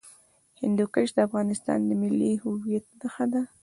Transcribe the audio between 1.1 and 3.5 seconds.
د افغانستان د ملي هویت نښه ده.